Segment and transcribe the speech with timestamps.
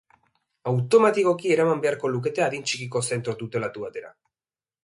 [0.71, 4.15] Automatikoki eraman beharko lukete adin txikiko zentro tutelatu batera.